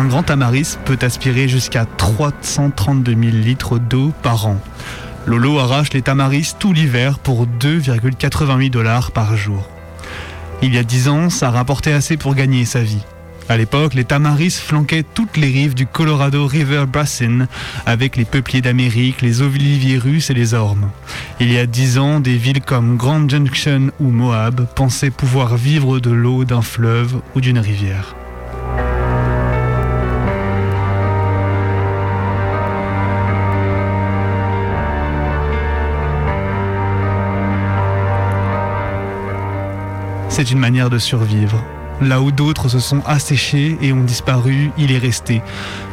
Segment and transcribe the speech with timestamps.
[0.00, 4.58] Un grand tamaris peut aspirer jusqu'à 332 000 litres d'eau par an.
[5.26, 9.68] Lolo arrache les tamaris tout l'hiver pour 2,88 dollars par jour.
[10.62, 13.04] Il y a 10 ans, ça rapportait assez pour gagner sa vie.
[13.50, 17.46] À l'époque, les tamaris flanquaient toutes les rives du Colorado River Basin
[17.84, 20.88] avec les peupliers d'Amérique, les oliviers russes et les ormes.
[21.40, 26.00] Il y a 10 ans, des villes comme Grand Junction ou Moab pensaient pouvoir vivre
[26.00, 28.14] de l'eau d'un fleuve ou d'une rivière.
[40.40, 41.62] C'est une manière de survivre.
[42.00, 45.42] Là où d'autres se sont asséchés et ont disparu, il est resté.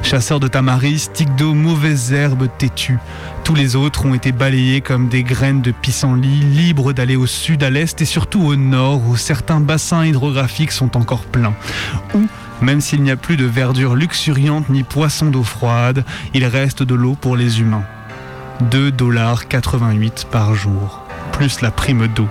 [0.04, 2.98] Chasseur de tamaris, tic d'eau, mauvaises herbes têtues.
[3.44, 7.62] Tous les autres ont été balayés comme des graines de pissenlit, libres d'aller au sud,
[7.62, 11.54] à l'est et surtout au nord, où certains bassins hydrographiques sont encore pleins.
[12.16, 12.26] Ou,
[12.62, 16.96] même s'il n'y a plus de verdure luxuriante ni poissons d'eau froide, il reste de
[16.96, 17.84] l'eau pour les humains.
[18.72, 19.44] 2,88 dollars
[20.32, 22.30] par jour, plus la prime d'eau.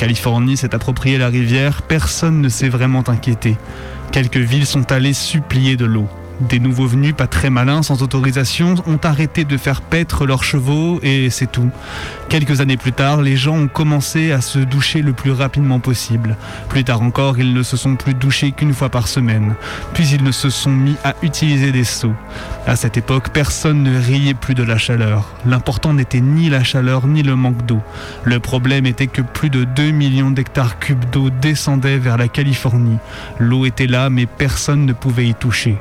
[0.00, 3.58] Californie s'est appropriée la rivière, personne ne s'est vraiment inquiété.
[4.12, 6.08] Quelques villes sont allées supplier de l'eau.
[6.40, 10.98] Des nouveaux venus, pas très malins, sans autorisation, ont arrêté de faire paître leurs chevaux
[11.02, 11.68] et c'est tout.
[12.30, 16.36] Quelques années plus tard, les gens ont commencé à se doucher le plus rapidement possible.
[16.70, 19.54] Plus tard encore, ils ne se sont plus douchés qu'une fois par semaine.
[19.92, 22.14] Puis ils ne se sont mis à utiliser des seaux.
[22.66, 25.34] À cette époque, personne ne riait plus de la chaleur.
[25.44, 27.82] L'important n'était ni la chaleur ni le manque d'eau.
[28.24, 32.98] Le problème était que plus de 2 millions d'hectares cubes d'eau descendaient vers la Californie.
[33.38, 35.76] L'eau était là, mais personne ne pouvait y toucher.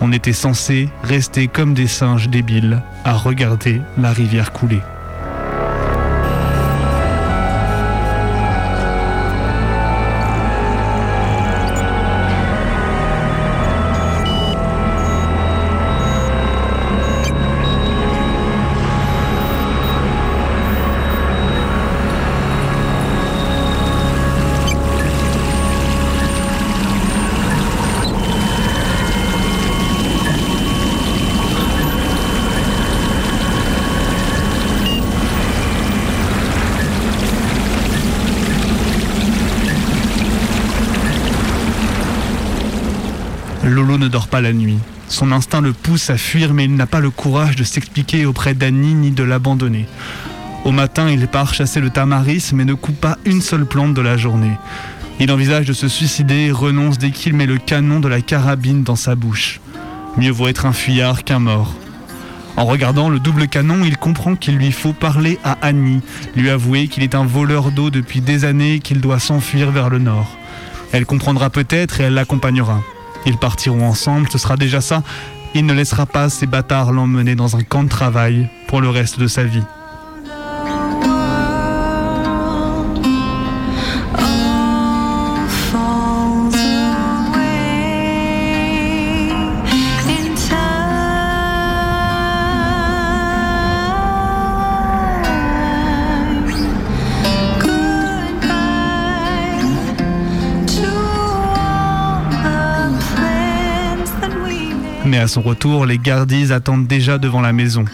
[0.00, 4.80] On était censé rester comme des singes débiles à regarder la rivière couler.
[43.64, 44.78] Lolo ne dort pas la nuit.
[45.08, 48.54] Son instinct le pousse à fuir, mais il n'a pas le courage de s'expliquer auprès
[48.54, 49.86] d'Annie ni de l'abandonner.
[50.64, 54.00] Au matin, il part chasser le tamaris, mais ne coupe pas une seule plante de
[54.00, 54.56] la journée.
[55.20, 58.82] Il envisage de se suicider et renonce dès qu'il met le canon de la carabine
[58.82, 59.60] dans sa bouche.
[60.16, 61.74] Mieux vaut être un fuyard qu'un mort.
[62.56, 66.00] En regardant le double canon, il comprend qu'il lui faut parler à Annie,
[66.36, 69.88] lui avouer qu'il est un voleur d'eau depuis des années et qu'il doit s'enfuir vers
[69.88, 70.36] le nord.
[70.92, 72.82] Elle comprendra peut-être et elle l'accompagnera.
[73.26, 75.02] Ils partiront ensemble, ce sera déjà ça.
[75.54, 79.20] Il ne laissera pas ces bâtards l'emmener dans un camp de travail pour le reste
[79.20, 79.62] de sa vie.
[105.12, 107.84] Mais à son retour, les gardises attendent déjà devant la maison.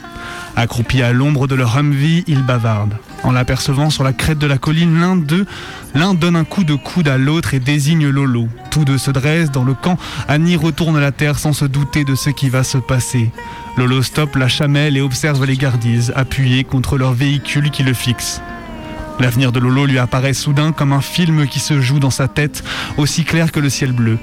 [0.54, 2.94] Accroupis à l'ombre de leur Humvee, ils bavardent.
[3.24, 5.44] En l'apercevant sur la crête de la colline, l'un d'eux,
[5.96, 8.48] l'un donne un coup de coude à l'autre et désigne Lolo.
[8.70, 9.98] Tous deux se dressent dans le camp.
[10.28, 13.32] Annie retourne la terre sans se douter de ce qui va se passer.
[13.76, 18.40] Lolo stoppe la chamelle et observe les gardises, appuyés contre leur véhicule qui le fixe.
[19.18, 22.62] L'avenir de Lolo lui apparaît soudain comme un film qui se joue dans sa tête,
[22.96, 24.18] aussi clair que le ciel bleu.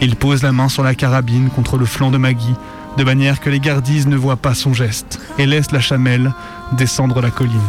[0.00, 2.54] Il pose la main sur la carabine contre le flanc de Maggie,
[2.96, 6.32] de manière que les gardises ne voient pas son geste, et laisse la chamelle
[6.72, 7.60] descendre la colline.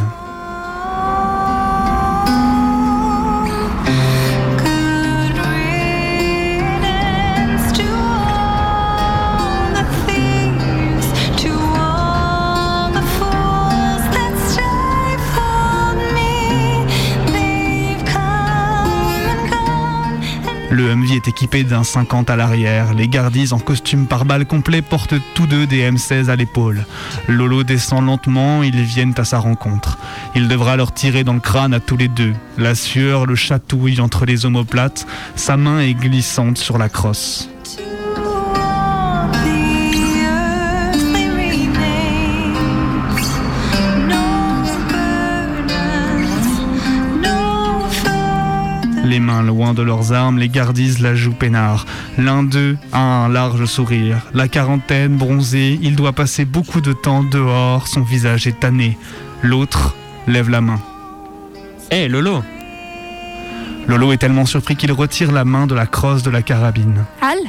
[20.71, 22.93] Le Humvee est équipé d'un 50 à l'arrière.
[22.93, 26.85] Les gardises en costume par balle complet portent tous deux des M16 à l'épaule.
[27.27, 29.97] Lolo descend lentement, ils viennent à sa rencontre.
[30.35, 32.33] Il devra leur tirer dans le crâne à tous les deux.
[32.57, 37.49] La sueur le chatouille entre les omoplates, sa main est glissante sur la crosse.
[49.05, 51.85] Les mains loin de leurs armes, les gardises la jouent peinard.
[52.17, 54.17] L'un d'eux a un large sourire.
[54.33, 58.97] La quarantaine, bronzé, il doit passer beaucoup de temps dehors, son visage est tanné.
[59.41, 59.95] L'autre
[60.27, 60.79] lève la main.
[61.91, 62.43] Hé Lolo
[63.87, 67.05] Lolo est tellement surpris qu'il retire la main de la crosse de la carabine.
[67.21, 67.39] Al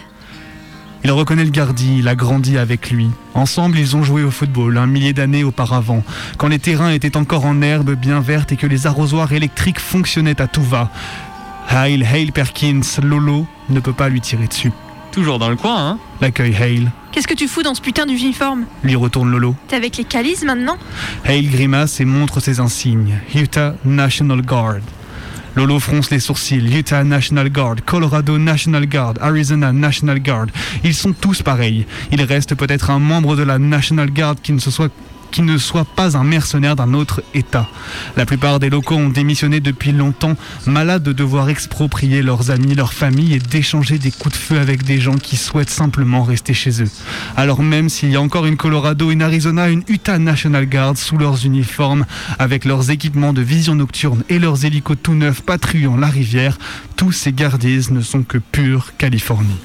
[1.05, 3.11] Il reconnaît le gardi, il a grandi avec lui.
[3.35, 6.03] Ensemble, ils ont joué au football un millier d'années auparavant,
[6.39, 10.41] quand les terrains étaient encore en herbe bien verte et que les arrosoirs électriques fonctionnaient
[10.41, 10.91] à tout va.
[11.73, 14.73] Hale, Hale Perkins, Lolo ne peut pas lui tirer dessus.
[15.13, 18.67] Toujours dans le coin, hein L'accueil Hale, Qu'est-ce que tu fous dans ce putain d'uniforme?
[18.83, 19.55] Lui retourne Lolo.
[19.69, 20.77] T'es avec les calices maintenant?
[21.25, 23.19] Hale grimace et montre ses insignes.
[23.35, 24.81] Utah National Guard.
[25.57, 26.77] Lolo fronce les sourcils.
[26.77, 30.47] Utah National Guard, Colorado National Guard, Arizona National Guard.
[30.85, 31.87] Ils sont tous pareils.
[32.13, 34.93] Il reste peut-être un membre de la National Guard qui ne se soit
[35.31, 37.69] qui ne soit pas un mercenaire d'un autre État.
[38.17, 40.37] La plupart des locaux ont démissionné depuis longtemps,
[40.67, 44.85] malades de devoir exproprier leurs amis, leurs familles et d'échanger des coups de feu avec
[44.85, 46.91] des gens qui souhaitent simplement rester chez eux.
[47.37, 51.17] Alors même s'il y a encore une Colorado, une Arizona, une Utah National Guard sous
[51.17, 52.07] leurs uniformes,
[52.39, 56.59] avec leurs équipements de vision nocturne et leurs hélicos tout neufs patrouillant la rivière,
[56.97, 59.59] tous ces gardises ne sont que pure Californie.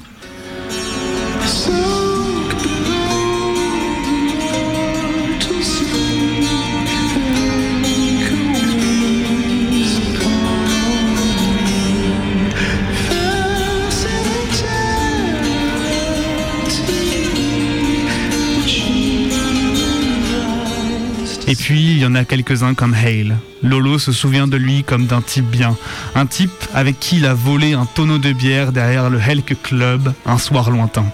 [21.48, 23.36] Et puis, il y en a quelques-uns comme Hale.
[23.62, 25.76] Lolo se souvient de lui comme d'un type bien.
[26.14, 30.12] Un type avec qui il a volé un tonneau de bière derrière le Helk Club
[30.26, 31.06] un soir lointain.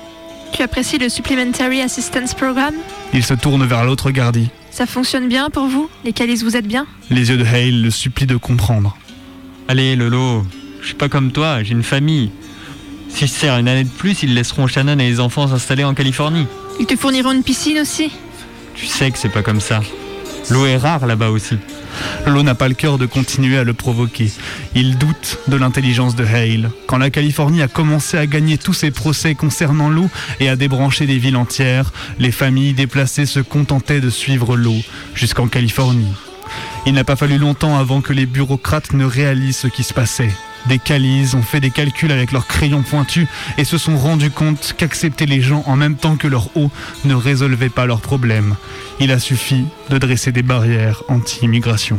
[0.53, 2.75] Tu apprécies le Supplementary Assistance Program?
[3.13, 4.49] Il se tourne vers l'autre gardie.
[4.71, 5.91] Ça fonctionne bien pour vous?
[6.05, 6.87] Les calices vous êtes bien?
[7.11, 8.97] Les yeux de Hale le supplient de comprendre.
[9.69, 10.47] Allez Lolo,
[10.81, 12.31] je suis pas comme toi, j'ai une famille.
[13.11, 15.93] Si je sers une année de plus, ils laisseront Shannon et les enfants s'installer en
[15.93, 16.47] Californie.
[16.81, 18.11] Ils te fourniront une piscine aussi?
[18.75, 19.81] Tu sais que c'est pas comme ça.
[20.51, 21.59] L'eau est rare là-bas aussi.
[22.27, 24.31] Lolo n'a pas le cœur de continuer à le provoquer.
[24.75, 26.71] Il doute de l'intelligence de Hale.
[26.87, 30.09] Quand la Californie a commencé à gagner tous ses procès concernant l'eau
[30.41, 34.81] et à débrancher des villes entières, les familles déplacées se contentaient de suivre l'eau
[35.15, 36.13] jusqu'en Californie.
[36.87, 40.33] Il n'a pas fallu longtemps avant que les bureaucrates ne réalisent ce qui se passait.
[40.69, 43.27] Des calises ont fait des calculs avec leurs crayons pointus
[43.59, 46.71] et se sont rendus compte qu'accepter les gens en même temps que leur eau
[47.05, 48.57] ne résolvait pas leurs problèmes.
[49.01, 51.99] Il a suffi de dresser des barrières anti-immigration.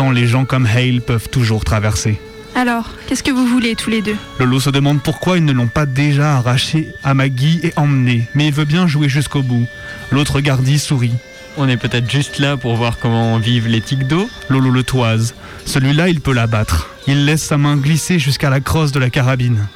[0.00, 2.18] Pourtant, les gens comme Hale peuvent toujours traverser.
[2.54, 4.16] Alors, qu'est-ce que vous voulez tous les deux?
[4.38, 8.46] Lolo se demande pourquoi ils ne l'ont pas déjà arraché à Maggie et emmené, mais
[8.46, 9.66] il veut bien jouer jusqu'au bout.
[10.10, 11.12] L'autre gardie sourit.
[11.58, 14.30] On est peut-être juste là pour voir comment vivent les tiques d'eau?
[14.48, 15.34] Lolo le toise.
[15.66, 16.88] Celui-là, il peut l'abattre.
[17.06, 19.66] Il laisse sa main glisser jusqu'à la crosse de la carabine.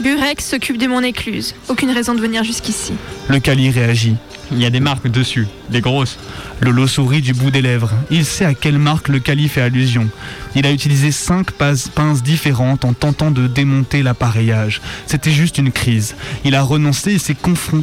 [0.00, 1.54] Burex s'occupe de mon écluse.
[1.68, 2.94] Aucune raison de venir jusqu'ici.
[3.28, 4.16] Le Cali réagit.
[4.52, 6.18] Il y a des marques dessus, des grosses.
[6.60, 7.90] Lolo sourit du bout des lèvres.
[8.10, 10.08] Il sait à quelle marque le Cali fait allusion.
[10.54, 14.82] Il a utilisé cinq pinces différentes en tentant de démonter l'appareillage.
[15.06, 16.14] C'était juste une crise.
[16.44, 17.36] Il a renoncé et s'est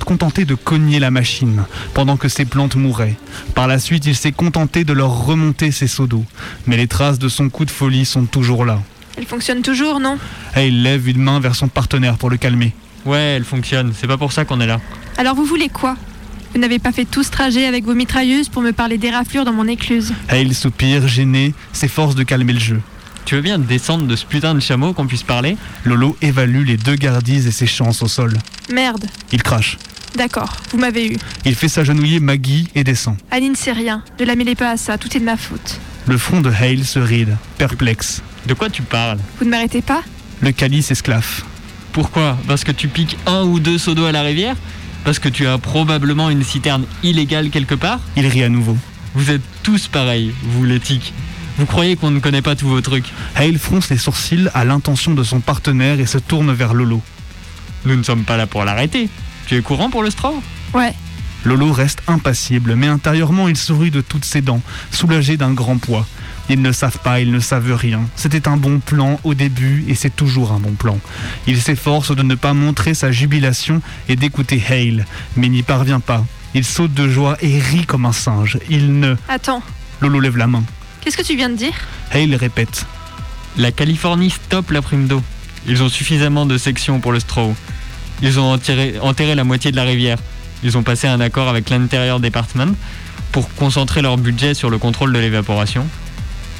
[0.05, 1.63] contenté de cogner la machine,
[1.93, 3.17] pendant que ses plantes mouraient.
[3.55, 6.25] Par la suite, il s'est contenté de leur remonter ses seaux d'eau.
[6.67, 8.81] Mais les traces de son coup de folie sont toujours là.
[9.21, 10.17] Elle fonctionne toujours, non?
[10.57, 12.73] Et il lève une main vers son partenaire pour le calmer.
[13.05, 14.81] Ouais, elle fonctionne, c'est pas pour ça qu'on est là.
[15.15, 15.95] Alors vous voulez quoi?
[16.55, 19.45] Vous n'avez pas fait tout ce trajet avec vos mitrailleuses pour me parler des raflures
[19.45, 20.11] dans mon écluse.
[20.27, 22.81] Hale soupire, gêné, s'efforce de calmer le jeu.
[23.25, 25.55] Tu veux bien descendre de ce putain de chameau qu'on puisse parler?
[25.85, 28.33] Lolo évalue les deux gardises et ses chances au sol.
[28.73, 29.05] Merde.
[29.31, 29.77] Il crache.
[30.15, 31.17] D'accord, vous m'avez eu.
[31.45, 33.17] Il fait s'agenouiller Maggie et descend.
[33.29, 34.03] Aline sait rien.
[34.19, 35.79] Ne la mêlez pas à ça, tout est de ma faute.
[36.07, 38.21] Le front de Hale se ride, perplexe.
[38.47, 40.01] De quoi tu parles Vous ne m'arrêtez pas
[40.41, 41.43] Le calice esclaffe.
[41.93, 44.55] Pourquoi Parce que tu piques un ou deux seaux d'eau à la rivière
[45.03, 48.77] Parce que tu as probablement une citerne illégale quelque part Il rit à nouveau.
[49.13, 51.13] Vous êtes tous pareils, vous les tiques.
[51.57, 55.13] Vous croyez qu'on ne connaît pas tous vos trucs Hale fronce les sourcils à l'intention
[55.13, 57.01] de son partenaire et se tourne vers Lolo.
[57.85, 59.09] Nous ne sommes pas là pour l'arrêter.
[59.47, 60.41] Tu es courant pour le straw
[60.73, 60.93] Ouais.
[61.43, 66.05] Lolo reste impassible, mais intérieurement il sourit de toutes ses dents, soulagé d'un grand poids.
[66.49, 68.01] Ils ne savent pas, ils ne savent rien.
[68.15, 70.99] C'était un bon plan au début et c'est toujours un bon plan.
[71.47, 75.05] Il s'efforce de ne pas montrer sa jubilation et d'écouter Hale,
[75.35, 76.25] mais n'y parvient pas.
[76.53, 78.59] Il saute de joie et rit comme un singe.
[78.69, 79.15] Il ne...
[79.29, 79.63] Attends,
[80.01, 80.63] Lolo lève la main.
[80.99, 81.73] qu'est-ce que tu viens de dire?
[82.11, 82.85] Hale répète.
[83.57, 85.21] La Californie stoppe la prime d'eau.
[85.67, 87.55] Ils ont suffisamment de sections pour le straw.
[88.21, 90.17] Ils ont enterré, enterré la moitié de la rivière.
[90.63, 92.75] Ils ont passé un accord avec l'Interior Department
[93.31, 95.87] pour concentrer leur budget sur le contrôle de l'évaporation.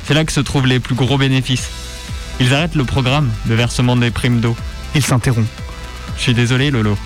[0.06, 1.70] C'est là que se trouvent les plus gros bénéfices.
[2.40, 4.56] Ils arrêtent le programme de versement des primes d'eau.
[4.96, 5.48] Il s'interrompt.
[6.18, 6.98] Je suis désolé, Lolo.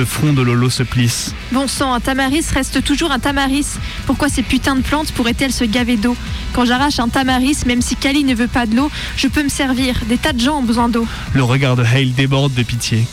[0.00, 1.34] Le front de Lolo se plisse.
[1.52, 3.66] Bon sang, un tamaris reste toujours un tamaris.
[4.06, 6.16] Pourquoi ces putains de plantes pourraient-elles se gaver d'eau
[6.54, 9.50] Quand j'arrache un tamaris, même si Kali ne veut pas de l'eau, je peux me
[9.50, 9.96] servir.
[10.08, 11.06] Des tas de gens ont besoin d'eau.
[11.34, 13.04] Le regard de Hale déborde de pitié.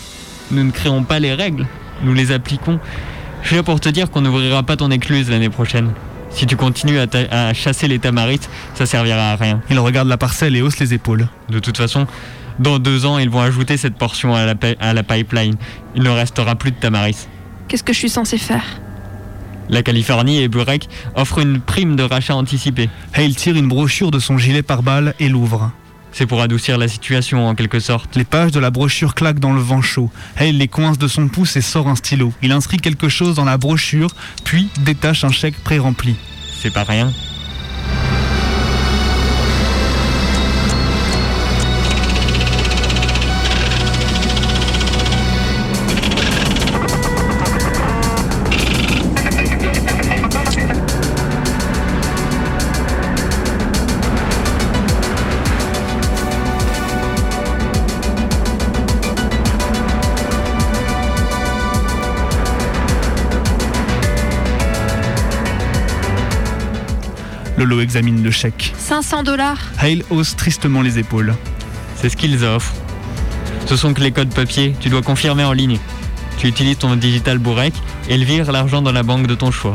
[0.51, 1.67] Nous ne créons pas les règles,
[2.03, 2.79] nous les appliquons.
[3.41, 5.91] Je suis là pour te dire qu'on n'ouvrira pas ton écluse l'année prochaine.
[6.29, 8.39] Si tu continues à, ta- à chasser les tamaris,
[8.75, 9.60] ça servira à rien.
[9.70, 11.27] Il regarde la parcelle et hausse les épaules.
[11.50, 12.08] De toute façon,
[12.60, 15.56] dans deux ans, ils vont ajouter cette portion à la, pi- à la pipeline.
[15.96, 17.28] Il ne restera plus de tamaris.
[17.68, 18.64] Qu'est-ce que je suis censé faire?
[19.70, 22.90] La Californie et Burek offrent une prime de rachat anticipée.
[23.14, 25.72] Hale tire une brochure de son gilet pare-balles et l'ouvre.
[26.14, 28.16] C'est pour adoucir la situation en quelque sorte.
[28.16, 30.10] Les pages de la brochure claquent dans le vent chaud.
[30.38, 32.32] Hale les coince de son pouce et sort un stylo.
[32.42, 34.10] Il inscrit quelque chose dans la brochure,
[34.46, 36.16] puis détache un chèque pré-rempli.
[36.60, 37.12] C'est pas rien.
[67.58, 68.74] Lolo examine le chèque.
[68.78, 71.36] 500 dollars Hale hausse tristement les épaules.
[71.96, 72.74] C'est ce qu'ils offrent.
[73.66, 75.80] Ce sont que les codes papier, tu dois confirmer en ligne.
[76.38, 77.74] Tu utilises ton digital Burek
[78.10, 79.74] et ils virent l'argent dans la banque de ton choix.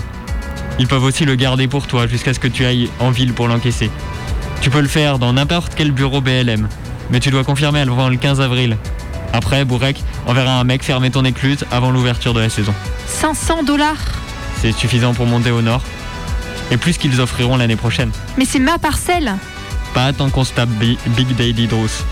[0.79, 3.49] Ils peuvent aussi le garder pour toi jusqu'à ce que tu ailles en ville pour
[3.49, 3.91] l'encaisser.
[4.61, 6.69] Tu peux le faire dans n'importe quel bureau BLM,
[7.11, 8.79] mais tu dois confirmer avant le 15 avril.
[9.33, 12.73] Après, Burek enverra un mec fermer ton écluse avant l'ouverture de la saison.
[13.09, 13.97] 500 dollars
[14.61, 15.83] C'est suffisant pour monter au nord.
[16.73, 18.11] Et plus qu'ils offriront l'année prochaine.
[18.39, 19.35] Mais c'est ma parcelle
[19.95, 22.03] Pas tant qu'on se tape Bi- Big Daddy Dross.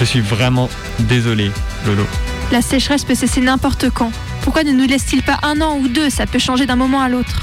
[0.00, 0.68] Je suis vraiment
[1.00, 1.50] désolé,
[1.86, 2.06] Lolo.
[2.50, 4.10] La sécheresse peut cesser n'importe quand.
[4.42, 6.08] Pourquoi ne nous laisse-t-il pas un an ou deux?
[6.10, 7.42] Ça peut changer d'un moment à l'autre.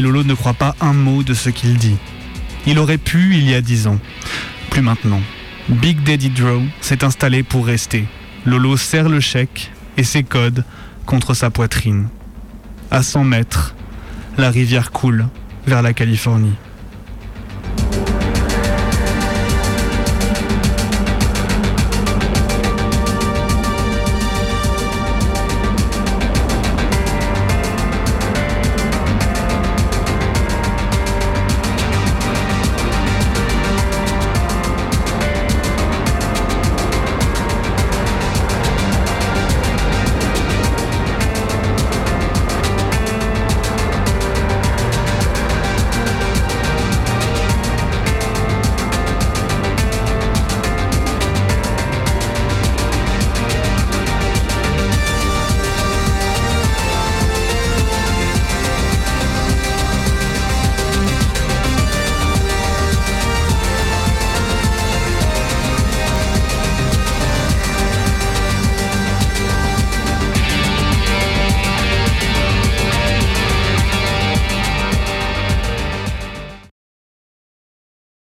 [0.00, 1.96] Lolo ne croit pas un mot de ce qu'il dit.
[2.66, 3.98] Il aurait pu il y a dix ans.
[4.70, 5.20] Plus maintenant.
[5.68, 8.06] Big Daddy Draw s'est installé pour rester.
[8.44, 10.64] Lolo serre le chèque et ses codes
[11.06, 12.08] contre sa poitrine.
[12.90, 13.74] À 100 mètres,
[14.38, 15.26] la rivière coule
[15.66, 16.54] vers la Californie.